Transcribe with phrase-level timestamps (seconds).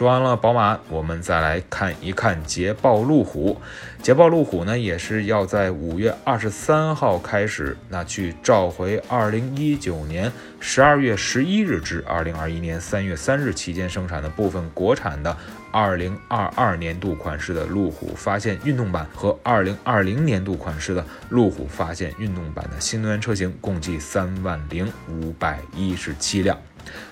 [0.00, 3.60] 说完了宝马，我们再来看一看捷豹路虎。
[4.02, 15.36] 捷豹路虎呢，也是要在五月二十三号开始，那去召回二零一九年十二月十一日至二零二一年三月三日期间生产的部分国产的
[15.70, 26.56] 二零二二年度款式的路虎发现运动版和二零二零年度款式的路虎发现运动版的新能源车型，共计三万零五百一十七辆。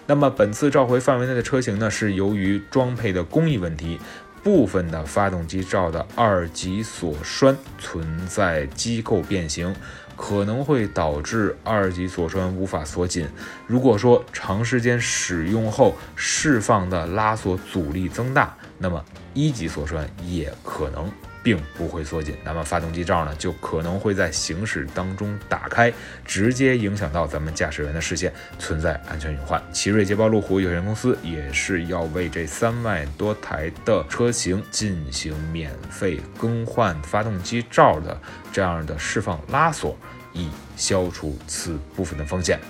[0.06, 3.98] 那么本次召回范围内的车型呢，是由于装配的工艺问题，
[4.42, 9.74] 部分的发动机罩的二级锁栓存在机构变形，
[10.16, 13.28] 可能会导致二级锁栓无法锁紧。
[13.66, 21.10] 如果说长时间使用后释放的拉锁阻力增大，那么一级锁栓也可能。
[21.40, 25.90] 并不会缩紧，那么发动机罩呢，就可能会在行驶当中打开，
[26.22, 29.62] 直接影响到咱们驾驶员的视线，存在安全隐患。
[29.72, 38.20] 奇瑞捷豹路虎有限公司也是要为这三万多台的车型进行免费更换发动机罩的
[38.52, 39.96] 这样的释放拉锁，
[40.34, 42.60] 以消除此部分的风险。